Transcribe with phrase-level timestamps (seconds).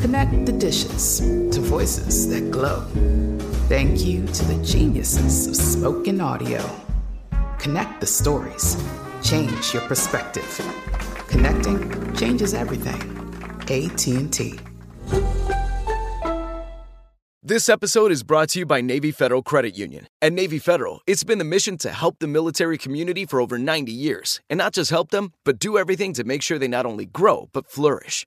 [0.00, 2.86] Connect the dishes to voices that glow.
[3.68, 6.64] Thank you to the geniuses of spoken audio.
[7.58, 8.82] Connect the stories.
[9.22, 10.58] Change your perspective.
[11.28, 12.98] Connecting changes everything.
[13.68, 14.58] AT&T.
[17.42, 20.06] This episode is brought to you by Navy Federal Credit Union.
[20.22, 23.92] At Navy Federal, it's been the mission to help the military community for over 90
[23.92, 24.40] years.
[24.48, 27.50] And not just help them, but do everything to make sure they not only grow,
[27.52, 28.26] but flourish.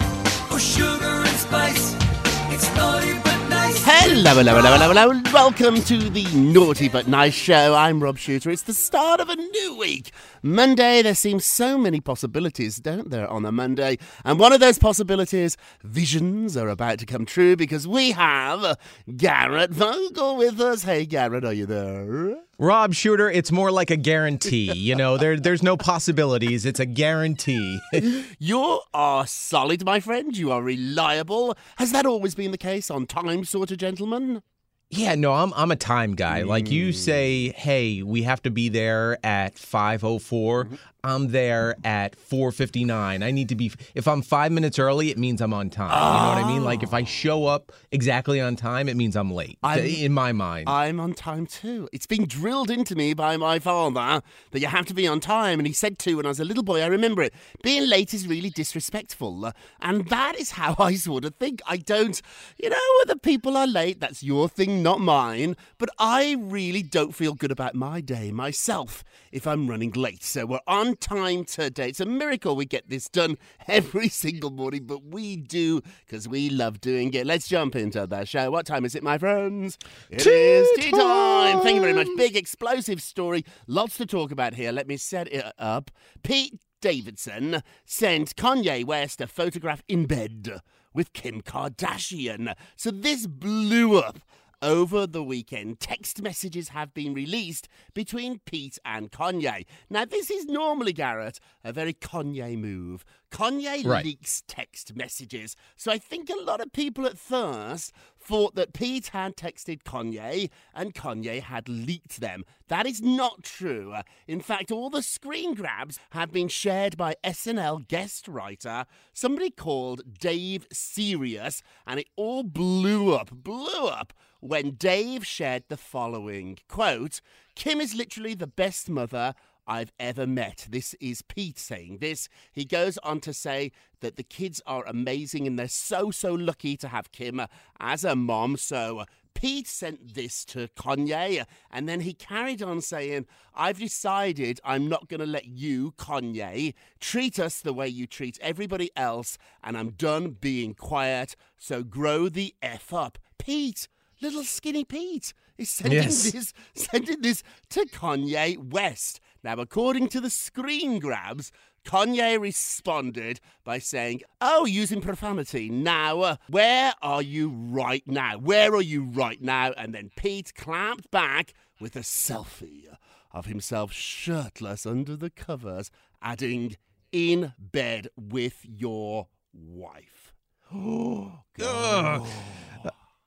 [4.13, 5.21] Hello, hello, hello, hello, hello.
[5.33, 7.73] Welcome to the Naughty But Nice Show.
[7.73, 8.51] I'm Rob Shooter.
[8.51, 10.11] It's the start of a new week.
[10.43, 13.97] Monday, there seems so many possibilities, don't there, on a Monday?
[14.25, 18.77] And one of those possibilities, visions are about to come true because we have
[19.15, 20.83] Garrett Vogel with us.
[20.83, 22.35] Hey, Garrett, are you there?
[22.61, 24.71] Rob Shooter, it's more like a guarantee.
[24.71, 26.63] You know, there there's no possibilities.
[26.63, 27.79] It's a guarantee.
[28.37, 30.35] You are solid, my friend.
[30.37, 31.57] You are reliable.
[31.77, 34.43] Has that always been the case on time, sort of gentleman?
[34.91, 36.41] yeah, no, I'm I'm a time guy.
[36.41, 36.91] Like you hmm.
[36.91, 40.77] say, hey, we have to be there at 5:04.
[41.03, 43.23] I'm there at 4:59.
[43.23, 45.89] I need to be if I'm 5 minutes early, it means I'm on time.
[45.89, 46.63] You know what I mean?
[46.63, 49.57] Like if I show up exactly on time, it means I'm late.
[49.63, 50.69] I'm- in my mind.
[50.69, 51.89] I'm on time too.
[51.91, 55.59] It's been drilled into me by my father that you have to be on time,
[55.59, 56.81] and he said to when I was a little boy.
[56.81, 57.33] I remember it.
[57.63, 59.51] Being late is really disrespectful,
[59.81, 61.61] and that is how I sort of think.
[61.67, 62.21] I don't,
[62.61, 65.55] you know, whether people are late, that's your thing, not mine.
[65.77, 70.23] But I really don't feel good about my day myself if I'm running late.
[70.23, 71.89] So we're on time today.
[71.89, 73.37] It's a miracle we get this done
[73.67, 77.25] every single morning, but we do because we love doing it.
[77.25, 78.51] Let's jump into the show.
[78.51, 79.77] What time is it, my friends?
[80.09, 81.61] It is tea time.
[81.61, 82.07] Thank you very much.
[82.17, 83.45] Big explosive story.
[83.67, 84.71] Lots to talk about here.
[84.71, 85.91] Let me set it up.
[86.23, 90.61] Pete Davidson sent Kanye West a photograph in bed
[90.93, 92.53] with Kim Kardashian.
[92.75, 94.19] So this blew up.
[94.63, 99.65] Over the weekend, text messages have been released between Pete and Kanye.
[99.89, 103.03] Now, this is normally, Garrett, a very Kanye move.
[103.31, 104.05] Kanye Right.
[104.05, 105.55] leaks text messages.
[105.75, 110.51] So I think a lot of people at first thought that Pete had texted Kanye
[110.75, 112.43] and Kanye had leaked them.
[112.67, 113.95] That is not true.
[114.27, 120.19] In fact, all the screen grabs have been shared by SNL guest writer, somebody called
[120.19, 127.21] Dave Sirus, and it all blew up, blew up when Dave shared the following quote
[127.55, 129.33] Kim is literally the best mother
[129.67, 130.67] I've ever met.
[130.69, 132.27] This is Pete saying this.
[132.51, 133.71] He goes on to say
[134.01, 137.41] that the kids are amazing and they're so, so lucky to have Kim
[137.79, 138.57] as a mom.
[138.57, 144.59] So uh, Pete sent this to Kanye, and then he carried on saying, I've decided
[144.63, 149.37] I'm not going to let you, Kanye, treat us the way you treat everybody else,
[149.63, 153.17] and I'm done being quiet, so grow the F up.
[153.37, 153.87] Pete,
[154.21, 156.31] little skinny Pete, is sending Yes.
[156.31, 159.19] this sending this to Kanye West.
[159.43, 161.51] Now, according to the screen grabs,
[161.83, 165.69] Kanye responded by saying, Oh, using profanity.
[165.69, 168.37] Now, uh, where are you right now?
[168.37, 169.71] Where are you right now?
[169.75, 172.85] And then Pete clamped back with a selfie
[173.31, 175.89] of himself shirtless under the covers,
[176.21, 176.75] adding,
[177.11, 180.33] In bed with your wife.
[180.73, 182.27] Ugh.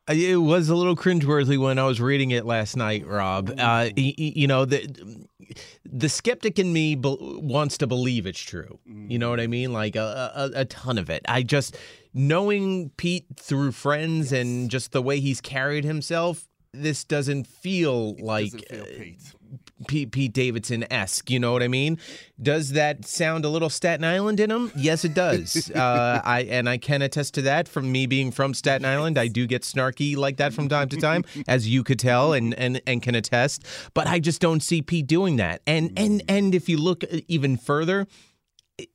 [0.08, 3.50] Uh, It was a little cringeworthy when I was reading it last night, Rob.
[3.50, 5.26] Uh, y- y- you know, the
[5.84, 8.78] the skeptic in me be- wants to believe it's true.
[8.86, 9.72] You know what I mean?
[9.72, 11.22] Like a, a, a ton of it.
[11.28, 11.76] I just
[12.12, 16.48] knowing Pete through friends and just the way he's carried himself.
[16.72, 19.34] This doesn't feel like Doesn't feel uh, Pete.
[19.86, 21.30] Pete, Pete Davidson esque.
[21.30, 21.98] You know what I mean?
[22.40, 24.72] Does that sound a little Staten Island in him?
[24.76, 25.70] Yes, it does.
[25.74, 29.18] uh, I and I can attest to that from me being from Staten Island.
[29.18, 32.54] I do get snarky like that from time to time, as you could tell and
[32.54, 33.64] and and can attest.
[33.94, 35.62] But I just don't see Pete doing that.
[35.66, 38.06] And and and if you look even further.
[38.76, 38.90] It,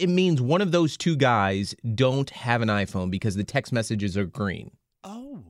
[0.00, 4.16] it means one of those two guys don't have an iPhone because the text messages
[4.16, 4.72] are green.
[5.04, 5.44] Oh.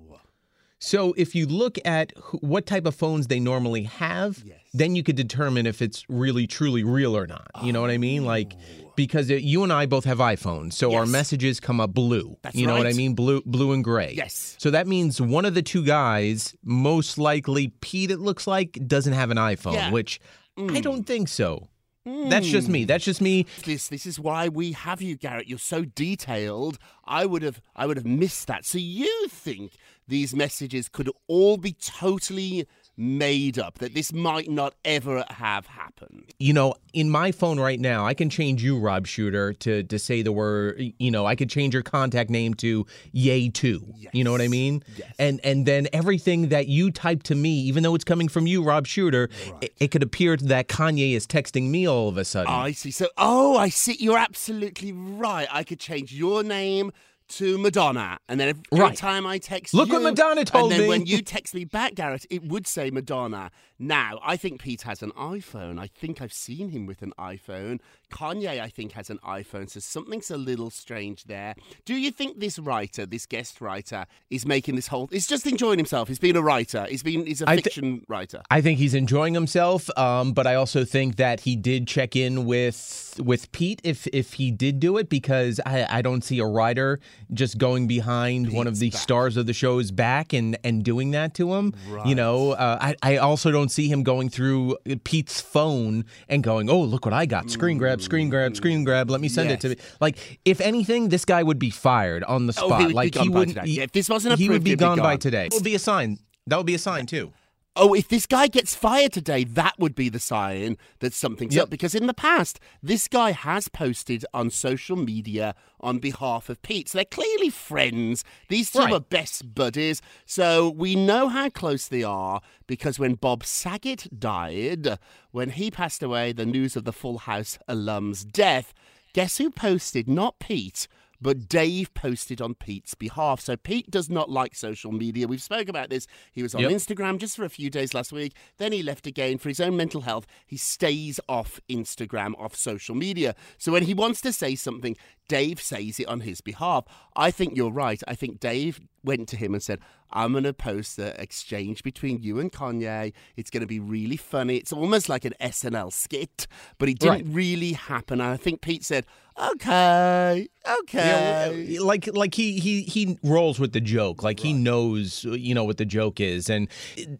[0.82, 4.58] So if you look at wh- what type of phones they normally have, Yes.
[4.72, 7.50] then you could determine if it's really truly real or not.
[7.62, 8.24] You know what I mean?
[8.24, 8.92] Like oh.
[8.96, 11.04] because it, you and I both have iPhones, so our Oh.
[11.04, 11.12] Yes.
[11.12, 12.36] messages come up blue.
[12.42, 12.96] That's you know what I right.
[12.96, 13.14] mean?
[13.14, 14.14] Blue blue and gray.
[14.16, 14.56] Yes.
[14.58, 19.12] So that means one of the two guys, most likely Pete it looks like, doesn't
[19.12, 19.90] have an iPhone, Yeah.
[19.90, 20.18] which
[20.56, 20.82] I mm.
[20.82, 21.68] don't think so.
[22.06, 22.84] That's just me.
[22.84, 22.88] Mm.
[22.88, 23.46] That's just me.
[23.66, 27.86] this this is why we have you garrett you're so detailed i would have i
[27.86, 29.72] would have missed that so you think
[30.10, 32.66] these messages could all be totally
[32.96, 37.78] made up that this might not ever have happened you know, in my phone right
[37.78, 40.82] now, I can change you, Rob Shooter, to to say the word.
[40.98, 43.84] You know, I could change your contact name to Yay Two.
[43.96, 44.14] Yes.
[44.14, 44.82] You know what I mean?
[44.96, 45.12] Yes.
[45.18, 48.62] And and then everything that you type to me, even though it's coming from you,
[48.64, 49.28] Rob Shooter,
[49.60, 52.52] it, it could appear that Kanye is texting me all of a sudden.
[52.52, 56.90] i see so oh i see you're absolutely right i could change your name
[57.30, 58.96] to Madonna, and then every Right.
[58.96, 60.88] time I text Look you, what Madonna told and then me.
[60.88, 63.50] when you text me back, Garrett, it would say Madonna.
[63.78, 65.78] Now, I think Pete has an iPhone.
[65.80, 67.80] I think I've seen him with an iPhone.
[68.10, 71.54] Kanye, I think, has an iPhone, so something's a little strange there.
[71.84, 75.06] Do you think this writer, this guest writer, is making this whole?
[75.06, 76.08] He's just enjoying himself.
[76.08, 76.86] He's been a writer.
[76.88, 77.26] He's been.
[77.26, 78.42] He's a I fiction writer.
[78.50, 82.44] I think he's enjoying himself, um, but I also think that he did check in
[82.44, 86.46] with with Pete if if he did do it because I, I don't see a
[86.46, 87.00] writer
[87.32, 91.34] just going behind one of the stars of the show's back and and doing that
[91.34, 91.74] to him.
[92.04, 96.68] You know, uh, I I also don't see him going through Pete's phone and going,
[96.68, 99.10] oh look what I got, screen grab, screen grab, screen grab.
[99.10, 99.76] Let me send it to me.
[100.00, 102.80] Like if anything, this guy would be fired on the Oh, spot.
[102.80, 103.66] he would be like gone he wouldn't.
[103.66, 105.46] he- if this wasn't he would be he'd be gone by today.
[105.46, 106.18] It would be a sign.
[106.46, 107.32] That would be a sign too.
[107.76, 111.64] Oh, if this guy gets fired today, that would be the sign that something's Yep.
[111.64, 111.70] up.
[111.70, 116.88] Because in the past, this guy has posted on social media on behalf of Pete.
[116.88, 118.24] So they're clearly friends.
[118.48, 118.92] These two Right.
[118.92, 120.02] are best buddies.
[120.26, 124.98] So we know how close they are because when Bob Saget died,
[125.30, 128.74] when he passed away, the news of the Full House alum's death,
[129.12, 130.08] guess who posted?
[130.08, 130.88] Not Pete.
[131.20, 133.40] But Dave posted on Pete's behalf.
[133.40, 135.28] So Pete does not like social media.
[135.28, 136.06] We've spoke about this.
[136.32, 136.70] He was on Yep.
[136.72, 138.34] Instagram just for a few days last week.
[138.58, 140.26] Then he left again for his own mental health.
[140.46, 143.34] He stays off Instagram, off social media.
[143.58, 144.96] So when he wants to say something,
[145.28, 146.84] Dave says it on his behalf.
[147.14, 148.02] I think you're right.
[148.08, 149.78] I think Dave went to him and said,
[150.12, 153.12] I'm going to post the exchange between you and Kanye.
[153.36, 154.56] It's going to be really funny.
[154.56, 156.48] It's almost like an SNL skit,
[156.78, 157.34] but it didn't Right.
[157.34, 158.20] really happen.
[158.20, 159.06] And I think Pete said,
[159.52, 160.48] okay,
[160.82, 161.78] okay.
[161.80, 164.22] Like like he he he rolls with the joke.
[164.22, 166.68] Like he knows you know what the joke is, and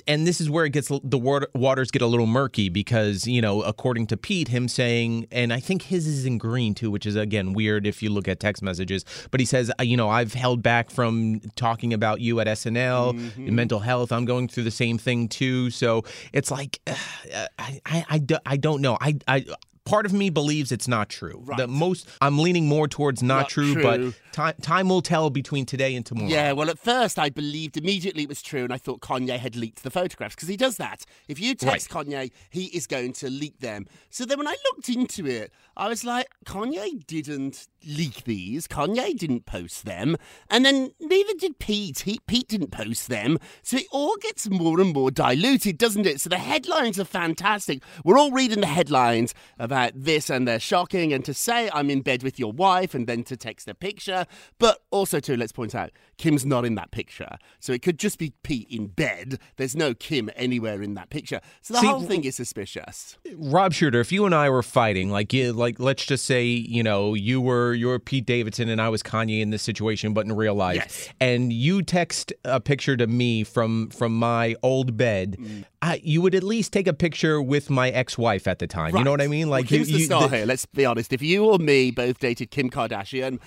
[0.06, 3.40] and this is where it gets the water, waters get a little murky because you
[3.40, 7.06] know according to Pete, him saying, and I think his is in green too, which
[7.06, 9.04] is again weird if you look at text messages.
[9.30, 13.54] But he says, you know, I've held back from talking about you at SNL, Mm-hmm.
[13.54, 14.12] mental health.
[14.12, 15.70] I'm going through the same thing too.
[15.70, 16.94] So it's like uh,
[17.58, 18.96] I, I I I don't know.
[19.00, 19.44] I I
[19.84, 21.42] part of me believes it's not true.
[21.44, 21.58] Right.
[21.58, 23.82] The most I'm leaning more towards not, Not true, true.
[23.82, 26.28] but time time will tell between today and tomorrow.
[26.28, 29.56] Yeah, well, at first I believed immediately it was true, and I thought Kanye had
[29.56, 31.04] leaked the photographs because he does that.
[31.28, 33.87] If you text Kanye, he is going to leak them.
[34.10, 38.68] So then when I looked into it, I was like, Kanye didn't leak these.
[38.68, 40.16] Kanye didn't post them,
[40.50, 42.00] and then neither did Pete.
[42.00, 43.38] He, Pete didn't post them.
[43.62, 46.20] So it all gets more and more diluted, doesn't it?
[46.20, 47.82] So the headlines are fantastic.
[48.04, 49.34] We're all reading the headlines
[49.70, 51.12] about this, and they're shocking.
[51.12, 54.26] And to say I'm in bed with your wife, and then to text a picture,
[54.58, 58.18] but also too, let's point out Kim's not in that picture, so it could just
[58.18, 59.38] be Pete in bed.
[59.58, 63.16] There's no Kim anywhere in that picture, so the See, whole thing is suspicious.
[63.36, 66.82] Rob Shooter, if you and I were fighting, like you, like let's just say, you
[66.82, 70.32] know, you were you're Pete Davidson and I was Kanye in this situation, but in
[70.32, 71.08] real life, Yes.
[71.20, 75.64] and you text a picture to me from from my old bed, Mm.
[75.82, 78.94] I, you would at least take a picture with my ex-wife at the time.
[78.96, 79.49] You know what I mean?
[79.49, 80.46] Like well, you, the star the- here.
[80.46, 81.12] Let's be honest.
[81.12, 83.38] If you or me both dated Kim Kardashian.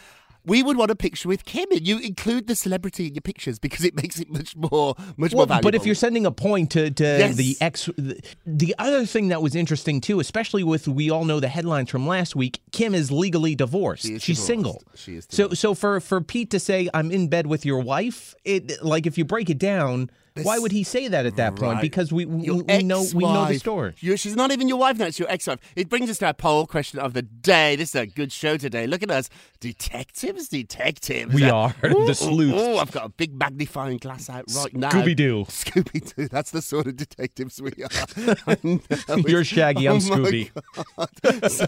[0.46, 3.60] We would want a picture with Kim, and you include the celebrity in your pictures
[3.60, 5.68] because it makes it much more, much more valuable.
[5.68, 7.36] but if you're sending a point to, to Yes.
[7.38, 11.40] the ex, the, the other thing that was interesting too, especially with we all know
[11.40, 14.04] the headlines from last week, Kim is legally divorced.
[14.06, 14.48] She is She's divorced.
[14.48, 14.84] single.
[14.96, 18.36] She is So so for for Pete to say I'm in bed with your wife,
[18.44, 20.10] it like if you break it down,
[20.42, 21.74] why would he say that at that point?
[21.74, 21.82] Right.
[21.82, 23.94] Because we we, we know we know the story.
[24.00, 25.60] You- she's not even your wife now; it's your ex-wife.
[25.76, 27.76] It brings us to our poll question of the day.
[27.76, 28.88] This is a good show today.
[28.88, 31.34] Look at us, detectives, detectives.
[31.34, 32.56] We Uh, are the sleuths.
[32.58, 34.90] Oh, I've got a big magnifying glass out right now.
[34.90, 35.46] Scooby-Doo.
[35.50, 36.28] Scooby Doo.
[36.28, 38.58] That's the sort of detectives we are.
[38.64, 40.50] Know, You're Shaggy, I'm oh Scooby.
[41.50, 41.66] So,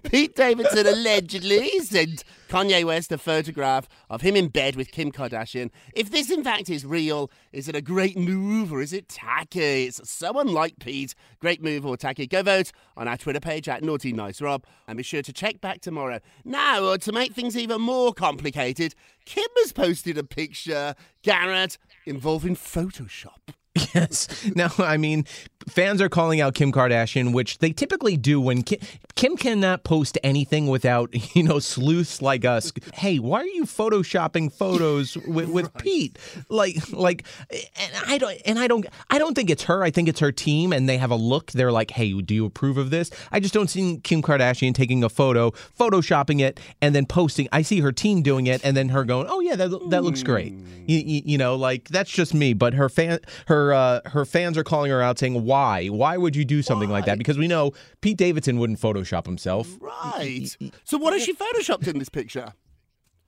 [0.00, 5.70] Pete Davidson allegedly sent Kanye West a photograph of him in bed with Kim Kardashian.
[5.94, 9.84] If this in fact is real, is it a great move or is it tacky?
[9.84, 11.14] It's so unlike Pete.
[11.40, 12.26] Great move or tacky?
[12.26, 15.60] Go vote on our Twitter page at Naughty Nice Rob and be sure to check
[15.60, 16.20] back tomorrow.
[16.44, 22.56] Now, uh, to make things even more complicated, Kim has posted a picture, Garrett, involving
[22.56, 23.54] Photoshop.
[23.94, 24.50] Yes.
[24.54, 25.24] Now, I mean,
[25.68, 28.78] fans are calling out Kim Kardashian, which they typically do when Kim,
[29.14, 32.72] Kim cannot post anything without, you know, sleuths like us.
[32.94, 36.18] Hey, why are you photoshopping photos with, with Pete?
[36.48, 39.82] Like, like, and I don't, and I don't, I don't think it's her.
[39.82, 41.52] I think it's her team, and they have a look.
[41.52, 43.10] They're like, hey, do you approve of this?
[43.30, 47.48] I just don't see Kim Kardashian taking a photo, photoshopping it, and then posting.
[47.52, 50.22] I see her team doing it, and then her going, oh yeah, that that looks
[50.22, 50.52] great.
[50.86, 52.54] You, you, you know, like that's just me.
[52.54, 55.86] But her fan, her uh, her fans are calling her out, saying, "Why?
[55.88, 59.66] Why would you do something like that?" Because we know Pete Davidson wouldn't Photoshop himself.
[59.80, 60.48] Right.
[60.84, 62.52] So what has she photoshopped in this picture?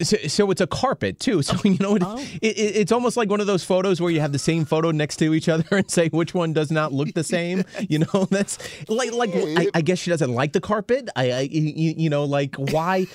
[0.03, 1.41] So, so it's a carpet too.
[1.43, 2.19] So you know, it, oh.
[2.43, 4.91] it, it- it's almost like one of those photos where you have the same photo
[4.91, 7.63] next to each other and say which one does not look the same.
[7.89, 11.09] You know, that's like like I, I guess she doesn't like the carpet.
[11.15, 13.07] I, I you, you know like why.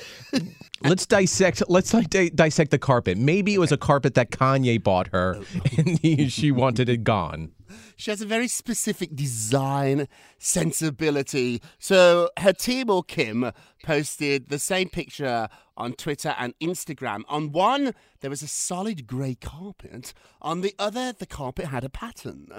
[0.81, 1.61] Let's dissect.
[1.67, 3.17] Let's like di- dissect the carpet.
[3.17, 5.43] Maybe it was a carpet that Kanye bought her, oh.
[5.77, 7.51] and he, she wanted it gone.
[7.95, 10.07] She has a very specific design
[10.37, 11.61] sensibility.
[11.77, 13.51] So her team or Kim
[13.83, 17.23] posted the same picture on Twitter and Instagram.
[17.29, 20.13] On one, there was a solid grey carpet.
[20.41, 22.49] On the other, the carpet had a pattern.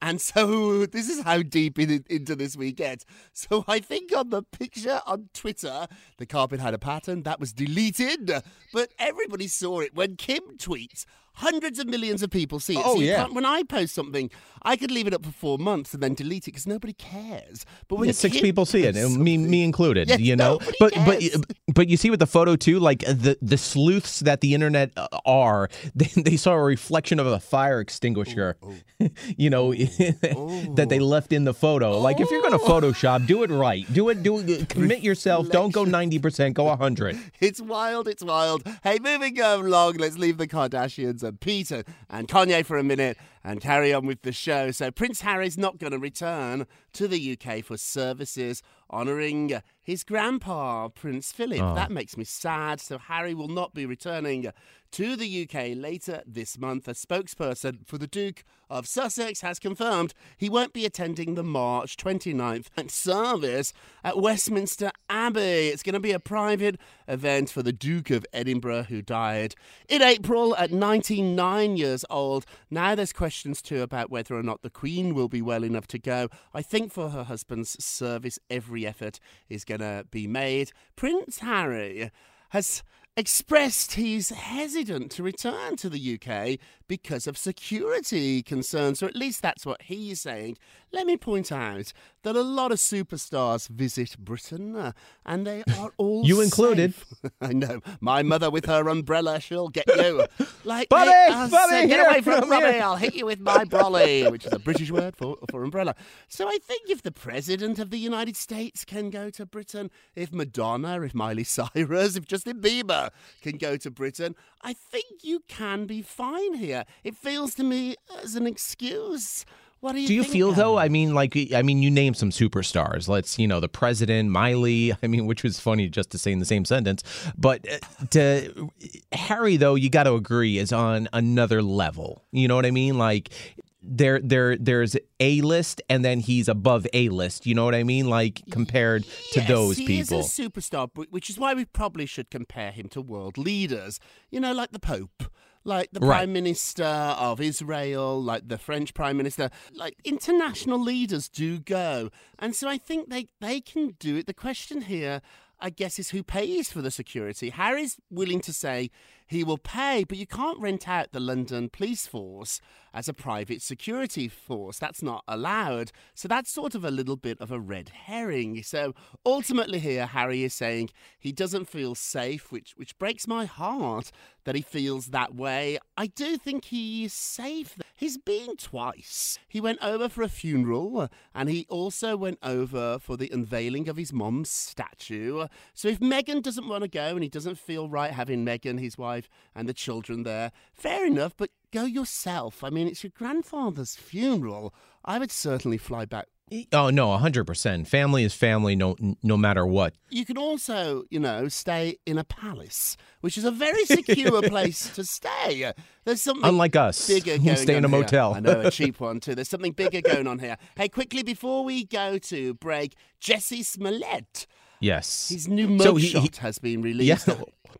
[0.00, 3.04] And so this is how deep in, into this we get.
[3.32, 5.86] So I think on the picture on Twitter,
[6.18, 8.30] the carpet had a pattern that was deleted,
[8.72, 11.04] but everybody saw it when Kim tweets.
[11.38, 12.82] Hundreds of millions of people see it.
[12.84, 13.26] Oh, so yeah.
[13.28, 14.30] when I post something,
[14.62, 17.64] I could leave it up for four months and then delete it because nobody cares.
[17.86, 20.08] But when Yeah, six people see it, me me included.
[20.08, 21.42] Yes, you know, but but cares.
[21.72, 24.90] but you see with the photo too, like uh, the the sleuths that the internet
[24.96, 28.56] uh, are, they, they saw a reflection of a fire extinguisher,
[29.36, 31.98] you know, that they left in the photo.
[32.00, 33.86] Like if you're gonna Photoshop, do it right.
[33.92, 34.22] Do it.
[34.22, 34.68] Do it.
[34.68, 35.48] Commit yourself.
[35.50, 36.54] Don't go ninety percent.
[36.54, 37.16] Go hundred.
[37.40, 38.62] It's wild, it's wild.
[38.82, 43.60] Hey, moving along, let's leave the Kardashians and Peter and Kanye for a minute and
[43.60, 44.70] carry on with the show.
[44.70, 50.88] So, Prince Harry's not going to return to the UK for services honouring his grandpa,
[50.88, 51.60] Prince Philip.
[51.60, 51.74] Oh.
[51.74, 52.80] That makes me sad.
[52.80, 54.50] So, Harry will not be returning
[54.90, 56.88] to the UK later this month.
[56.88, 61.96] A spokesperson for the Duke of Sussex has confirmed he won't be attending the March
[61.96, 65.68] 29th service at Westminster Abbey.
[65.68, 69.54] It's going to be a private event for the Duke of Edinburgh, who died
[69.88, 72.46] in April at 99 years old.
[72.70, 73.27] Now there's questions
[73.62, 76.28] too about whether or not the Queen will be well enough to go.
[76.54, 80.72] I think for her husband's service, every effort is going to be made.
[80.96, 82.10] Prince Harry
[82.50, 82.82] has
[83.18, 89.42] expressed he's hesitant to return to the UK because of security concerns, or at least
[89.42, 90.56] that's what he's saying.
[90.90, 94.92] Let me point out that a lot of superstars visit Britain, uh,
[95.26, 96.94] and they are all You included.
[97.40, 97.80] I know.
[98.00, 100.24] My mother with her umbrella, she'll get you.
[100.64, 101.88] Like Bobby, Bobby, safe.
[101.88, 102.80] get away from here.
[102.82, 105.94] I'll hit you with my brolly, which is a British word for, for umbrella.
[106.28, 110.32] So I think if the president of the United States can go to Britain, if
[110.32, 113.07] Madonna, if Miley Cyrus, if Justin Bieber
[113.42, 116.84] can go to Britain, I think you can be fine here.
[117.04, 119.44] It feels to me as an excuse.
[119.80, 120.76] What do you Do you feel though?
[120.76, 123.06] I mean, like, I mean, you name some superstars.
[123.06, 124.92] Let's, you know, the president, Miley.
[125.02, 127.04] I mean, which was funny just to say in the same sentence.
[127.36, 128.70] But uh, to
[129.12, 132.24] Harry, though, you got to agree is on another level.
[132.32, 132.98] You know what I mean?
[132.98, 133.30] Like,
[133.80, 137.46] there, there, there's a list, and then he's above a list.
[137.46, 138.08] You know what I mean?
[138.08, 140.20] Like compared to Yes, those he people.
[140.20, 144.00] is a superstar, which is why we probably should compare him to world leaders.
[144.30, 145.24] You know, like the Pope,
[145.64, 146.16] like the Right.
[146.18, 149.50] Prime Minister of Israel, like the French Prime Minister.
[149.72, 154.26] Like international leaders do go, and so I think they they can do it.
[154.26, 155.22] The question here.
[155.60, 157.50] I guess is who pays for the security.
[157.50, 158.92] Harry's willing to say
[159.28, 162.60] he will pay, but you can't rent out the London police force
[162.92, 164.78] as a private security force.
[164.78, 165.92] That's not allowed.
[166.14, 168.62] So that's sort of a little bit of a red herring.
[168.62, 168.94] So
[169.24, 174.10] ultimately here Harry is saying he doesn't feel safe, which which breaks my heart
[174.44, 175.78] that he feels that way.
[175.96, 177.78] I do think he is safe.
[177.94, 179.38] He's been twice.
[179.46, 183.96] He went over for a funeral and he also went over for the unveiling of
[183.96, 185.46] his mom's statue.
[185.74, 188.96] So if Meghan doesn't want to go and he doesn't feel right having Meghan, his
[188.96, 189.17] wife,
[189.54, 192.62] and the children there, fair enough, but go yourself.
[192.62, 194.74] I mean, it's your grandfather's funeral.
[195.04, 196.26] I would certainly fly back
[196.72, 197.88] Oh no, hundred percent.
[197.88, 199.94] Family is family, no, no matter what.
[200.08, 204.88] you can also, you know, stay in a palace, which is a very secure place
[204.94, 205.72] to stay.
[206.04, 207.98] There's something Unlike us, bigger going stay in a here.
[207.98, 208.34] motel.
[208.34, 209.34] I know a cheap one too.
[209.34, 210.56] There's something bigger going on here.
[210.76, 214.46] Hey, quickly before we go to break, Jussie Smollett,
[214.80, 215.28] Yes.
[215.30, 216.84] his new So mugshot he- he- has been Yeah.
[216.84, 217.28] released.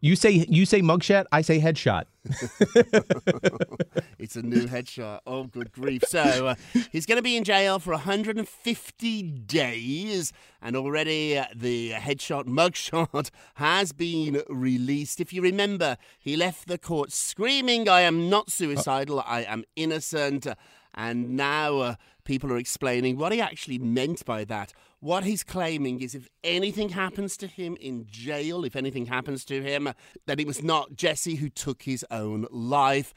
[0.01, 2.05] You say you say mugshot, I say headshot.
[4.19, 5.21] It's a new headshot.
[5.27, 6.03] Oh, good grief.
[6.09, 6.55] So uh,
[6.93, 13.31] he's going to be in jail for 150 days, and already uh, the headshot mugshot
[13.55, 15.21] has been released.
[15.21, 20.47] If you remember, he left the court screaming, I am not suicidal, I am innocent.
[20.95, 21.95] And now uh,
[22.29, 24.75] people are explaining what he actually meant by that.
[25.01, 29.63] What he's claiming is if anything happens to him in jail, if anything happens to
[29.63, 29.89] him,
[30.27, 33.15] that it was not Jussie who took his own life.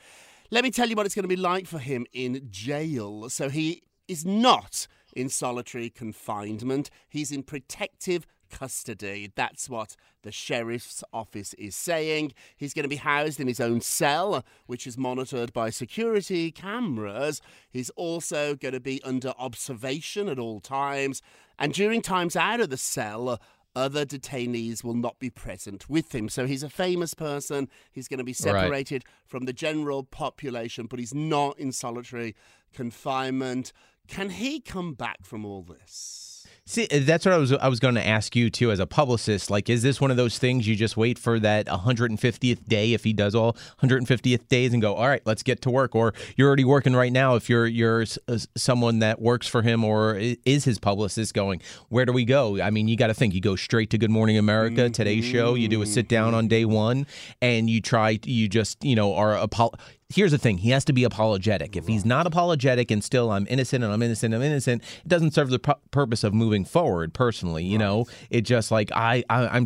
[0.50, 3.30] Let me tell you what it's going to be like for him in jail.
[3.30, 9.32] So he is not in solitary confinement, he's in protective custody.
[9.34, 12.34] That's what the sheriff's office is saying.
[12.56, 17.42] He's going to be housed in his own cell, which is monitored by security cameras.
[17.70, 21.22] He's also going to be under observation at all times.
[21.58, 23.40] And during times out of the cell,
[23.74, 26.28] other detainees will not be present with him.
[26.28, 27.70] So he's a famous person.
[27.92, 28.36] He's going to be Right.
[28.38, 32.36] separated from the general population, but he's not in solitary
[32.74, 33.72] confinement.
[34.08, 36.41] Can he come back from all this?
[36.72, 39.52] See, that's what I was I was going to ask you too as a publicist.
[39.52, 43.04] Like, is this one of those things you just wait for that 150th day if
[43.04, 46.48] he does all 150th days and go, all right, let's get to work, or you're
[46.48, 50.16] already working right now if you're you're s- uh, someone that works for him or
[50.46, 52.62] is his publicist going, where do we go?
[52.62, 55.56] I mean, you got to think you go straight to Good Morning America, Today's Show,
[55.56, 57.06] you do a sit down on day one,
[57.42, 59.74] and you try you just you know are apo-
[60.14, 61.76] Here's the thing: he has to be apologetic.
[61.76, 65.32] If he's not apologetic and still I'm innocent and I'm innocent, I'm innocent, it doesn't
[65.32, 67.14] serve the pu- purpose of moving forward.
[67.14, 69.66] Personally, you know, it just like I, I I'm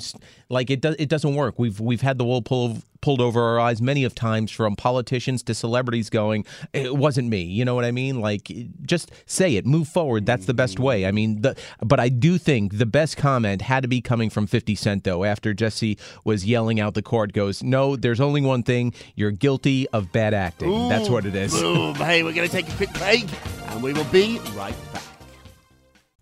[0.50, 1.58] like it does it doesn't work.
[1.58, 5.44] We've we've had the wool pull pulled over our eyes many of times from politicians
[5.44, 7.44] to celebrities going, it wasn't me.
[7.44, 8.20] You know what I mean?
[8.20, 10.26] Like just say it, move forward.
[10.26, 11.06] That's the best way.
[11.06, 14.48] I mean, the but I do think the best comment had to be coming from
[14.48, 15.24] 50 Cent though.
[15.24, 18.92] After Jussie was yelling out the court, goes, no, there's only one thing.
[19.14, 20.90] You're guilty of bad acting.
[20.90, 21.54] That's what it is.
[21.54, 23.28] Hey, we're going to take a quick break
[23.68, 25.15] and we will be right back.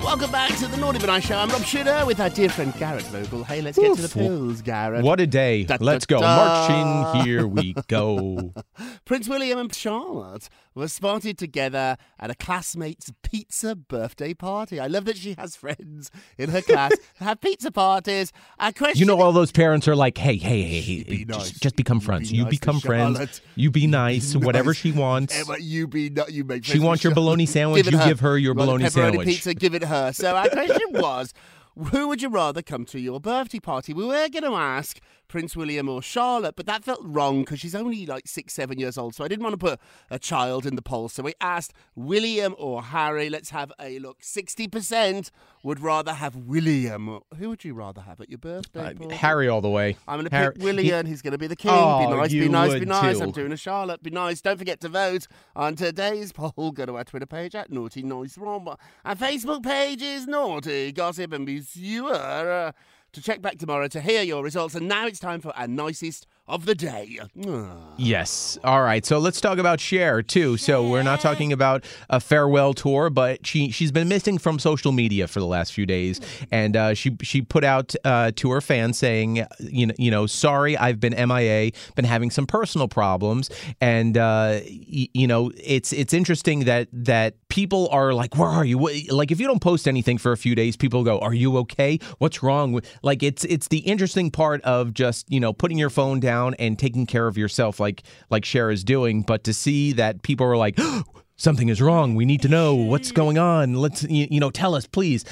[0.00, 1.36] Welcome back to the Naughty But Nice Show.
[1.36, 3.44] I'm Rob Shooter with our dear friend Garrett Vogel.
[3.44, 4.12] Hey, let's get to the Oof.
[4.14, 5.02] pills, Garrett.
[5.04, 5.64] What a day.
[5.64, 6.20] Da, da, Let's go.
[6.20, 6.36] da.
[6.68, 8.54] Marching, here we go.
[9.04, 14.80] Prince William and Charlotte were spotted together at a classmate's pizza birthday party.
[14.80, 18.32] I love that she has friends in her class have pizza parties.
[18.58, 21.38] A question You know, all those parents are like, hey, hey, hey, hey, be just,
[21.38, 21.60] nice.
[21.60, 22.32] just become You be friends.
[22.32, 23.16] You nice become friends.
[23.18, 23.40] Charlotte.
[23.56, 24.76] You be nice, whatever Nice.
[24.78, 25.38] she wants.
[25.38, 28.38] Emma, you be not, you make She wants your bologna sandwich, Give you give her
[28.38, 29.26] your bologna sandwich.
[29.26, 30.12] pizza, give it her.
[30.12, 31.34] So our question was,
[31.92, 33.92] who would you rather come to your birthday party?
[33.92, 37.74] We were going to ask Prince William or Charlotte, but that felt wrong because she's
[37.74, 39.14] only like six, seven years old.
[39.14, 41.08] So I didn't want to put a child in the poll.
[41.08, 43.30] So we asked William or Harry.
[43.30, 44.20] Let's have a look.
[44.22, 45.30] 60%
[45.62, 47.20] would rather have William.
[47.38, 48.94] Who would you rather have at your birthday?
[48.94, 49.14] party?
[49.14, 49.96] Harry all the way.
[50.06, 51.06] I'm going to pick William.
[51.06, 51.70] He's going to be the king.
[51.74, 53.18] Oh, be nice, be nice, be nice.
[53.18, 53.24] too.
[53.24, 54.02] I'm doing a Charlotte.
[54.02, 54.40] Be nice.
[54.40, 56.72] Don't forget to vote on today's poll.
[56.72, 58.78] Go to our Twitter page at Naughty Nice Rob.
[59.04, 62.72] Our Facebook page is Naughty Gossip and Be Sure uh,
[63.12, 64.74] to check back tomorrow to hear your results.
[64.74, 67.18] And now it's time for our nicest of the day.
[68.00, 68.56] Yes.
[68.62, 69.04] All right.
[69.04, 70.56] So let's talk about Cher too.
[70.56, 74.92] So we're not talking about a farewell tour, but she she's been missing from social
[74.92, 76.20] media for the last few days,
[76.52, 80.26] and uh, she she put out uh, to her fans saying, you know, you know,
[80.26, 85.92] sorry, I've been MIA, been having some personal problems, and uh, y- you know, it's
[85.92, 88.78] it's interesting that that people are like, where are you?
[89.10, 91.98] Like if you don't post anything for a few days, people go, are you okay?
[92.18, 92.80] What's wrong?
[93.02, 96.78] Like it's it's the interesting part of just you know putting your phone down and
[96.78, 99.22] taking care of yourself, like like Cher is doing.
[99.22, 100.78] But to see that people are like.
[101.40, 102.16] Something is wrong.
[102.16, 103.74] We need to know what's going on.
[103.74, 105.24] Let's, you, you know, tell us, please.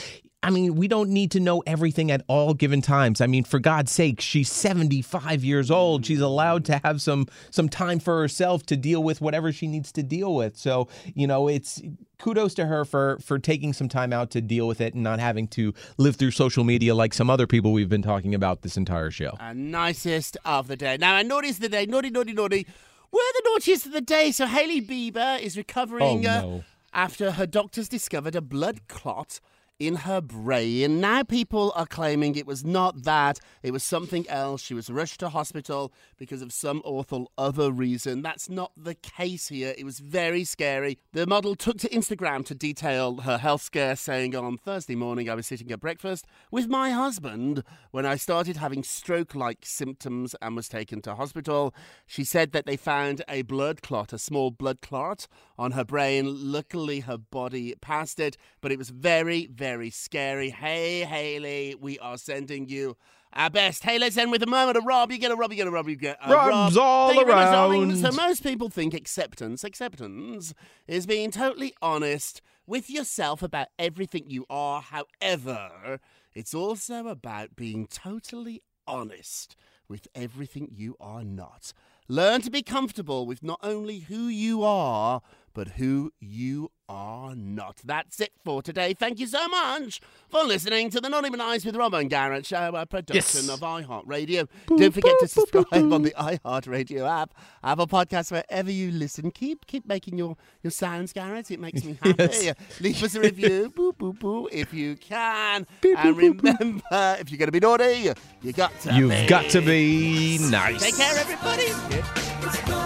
[0.46, 3.20] I mean, we don't need to know everything at all given times.
[3.20, 6.06] I mean, for God's sake, she's 75 years old.
[6.06, 9.90] She's allowed to have some some time for herself to deal with whatever she needs
[9.90, 10.56] to deal with.
[10.56, 11.82] So, you know, it's
[12.20, 15.18] kudos to her for for taking some time out to deal with it and not
[15.18, 18.76] having to live through social media like some other people we've been talking about this
[18.76, 19.36] entire show.
[19.52, 20.96] Nicest of the day.
[20.96, 22.68] Now, naughtiest of the day, naughty, naughty, naughty.
[23.10, 24.30] We're the naughtiest of the day.
[24.30, 26.60] So, Hailey Bieber is recovering Oh, uh,
[26.92, 29.40] after her doctors discovered a blood clot
[29.78, 31.00] in her brain.
[31.00, 34.62] Now, people are claiming it was not that, it was something else.
[34.62, 38.22] She was rushed to hospital because of some awful other reason.
[38.22, 39.74] That's not the case here.
[39.76, 40.98] It was very scary.
[41.12, 45.34] The model took to Instagram to detail her health scare, saying, On Thursday morning, I
[45.34, 50.56] was sitting at breakfast with my husband when I started having stroke like symptoms and
[50.56, 51.74] was taken to hospital.
[52.06, 55.26] She said that they found a blood clot, a small blood clot
[55.58, 56.52] on her brain.
[56.52, 60.50] Luckily, her body passed it, but it was very, very scary.
[60.50, 62.96] Hey, Hailey, we are sending you.
[63.32, 63.82] Our best.
[63.84, 65.12] Hey, let's end with a moment of Rob.
[65.12, 66.84] You get a Rob, you get a Rob, you get a Rob's Rob.
[66.84, 67.90] all Thank you very much, darling.
[67.90, 67.96] around.
[67.98, 70.54] So most people think acceptance, acceptance
[70.86, 74.80] is being totally honest with yourself about everything you are.
[74.80, 76.00] However,
[76.32, 79.56] it's also about being totally honest
[79.88, 81.72] with everything you are not.
[82.08, 85.20] Learn to be comfortable with not only who you are,
[85.52, 87.76] but who you are not.
[87.84, 88.94] That's it for today.
[88.94, 92.46] Thank you so much for listening to the Naughty But Nice with Rob and Garrett
[92.46, 93.48] show, a production Yes.
[93.48, 94.48] of iHeartRadio.
[94.68, 99.30] Don't forget to subscribe on the iHeartRadio app, Apple podcast wherever you listen.
[99.30, 101.50] Keep keep making your, your sounds, Garrett.
[101.50, 102.14] It makes me happy.
[102.22, 102.54] Yes.
[102.80, 105.66] Leave us a review, boo boo boo, if you can.
[105.96, 106.82] and remember,
[107.18, 109.26] if you're going to be naughty, you got to You've be.
[109.26, 110.82] got to be nice.
[110.82, 112.85] Take care, everybody.